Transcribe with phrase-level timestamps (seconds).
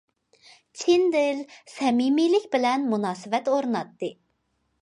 [0.83, 1.43] چىن دىل،
[1.73, 4.15] سەمىمىيلىك بىلەن مۇناسىۋەت ئورناتتى.